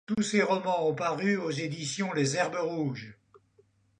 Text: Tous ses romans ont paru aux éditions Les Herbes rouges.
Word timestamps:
Tous 0.07 0.23
ses 0.23 0.41
romans 0.41 0.87
ont 0.89 0.95
paru 0.95 1.37
aux 1.37 1.51
éditions 1.51 2.11
Les 2.13 2.35
Herbes 2.35 2.57
rouges. 2.59 3.15